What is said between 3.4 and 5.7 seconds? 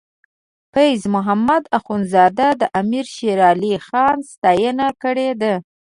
علی خان ستاینه کړې ده.